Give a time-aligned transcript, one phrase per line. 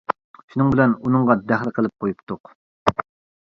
[0.53, 2.55] شۇنىڭ بىلەن ئۇنىڭغا دەخلى قىلىپ قويۇپتۇق.